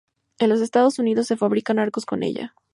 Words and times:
En 0.39 0.49
los 0.49 0.61
Estados 0.61 0.97
Unidos 0.97 1.27
se 1.27 1.37
fabrican 1.37 1.77
arcos 1.77 2.07
con 2.07 2.23
ella. 2.23 2.55